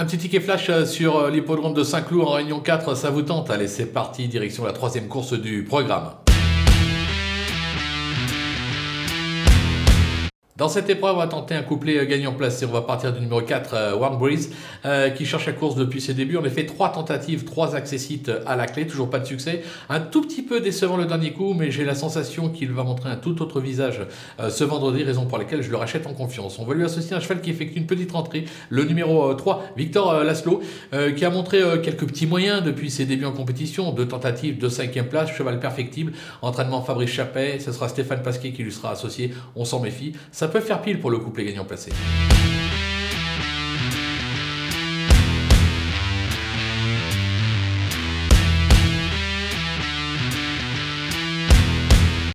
[0.00, 3.22] Un petit ticket flash euh, sur euh, l'hippodrome de Saint-Cloud en Réunion 4, ça vous
[3.22, 3.50] tente?
[3.50, 6.12] Allez, c'est parti, direction la troisième course du programme.
[10.58, 12.66] Dans cette épreuve, on va tenter un couplet euh, gagnant placé.
[12.66, 14.50] On va partir du numéro 4, euh, Warm Breeze,
[14.84, 16.36] euh, qui cherche la course depuis ses débuts.
[16.36, 19.62] On a fait trois tentatives, trois accessites à la clé, toujours pas de succès.
[19.88, 23.08] Un tout petit peu décevant le dernier coup, mais j'ai la sensation qu'il va montrer
[23.08, 24.00] un tout autre visage
[24.48, 26.58] ce vendredi, raison pour laquelle je le rachète en confiance.
[26.58, 30.24] On va lui associer un cheval qui effectue une petite rentrée, le numéro 3, Victor
[30.24, 30.60] Laszlo,
[31.16, 33.92] qui a montré quelques petits moyens depuis ses débuts en compétition.
[33.92, 38.62] Deux tentatives, de cinquième place, cheval perfectible, entraînement Fabrice Chappet, ce sera Stéphane Pasquet qui
[38.62, 40.14] lui sera associé, on s'en méfie.
[40.48, 41.90] Peut faire pile pour le couplet gagnant placé.